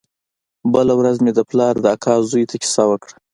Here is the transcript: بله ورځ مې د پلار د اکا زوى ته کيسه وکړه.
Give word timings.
بله 0.73 0.93
ورځ 0.99 1.17
مې 1.23 1.31
د 1.37 1.39
پلار 1.49 1.73
د 1.81 1.85
اکا 1.95 2.15
زوى 2.31 2.43
ته 2.49 2.55
کيسه 2.61 2.83
وکړه. 2.89 3.15